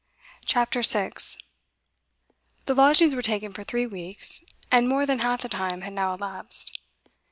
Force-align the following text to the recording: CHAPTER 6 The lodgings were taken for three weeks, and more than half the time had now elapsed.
CHAPTER 0.45 0.81
6 0.81 1.37
The 2.65 2.73
lodgings 2.73 3.13
were 3.13 3.21
taken 3.21 3.53
for 3.53 3.63
three 3.63 3.85
weeks, 3.85 4.43
and 4.71 4.89
more 4.89 5.05
than 5.05 5.19
half 5.19 5.43
the 5.43 5.47
time 5.47 5.81
had 5.81 5.93
now 5.93 6.11
elapsed. 6.15 6.79